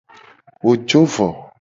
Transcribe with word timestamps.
Wo 0.63 0.71
jo 0.87 1.01
vo. 1.13 1.27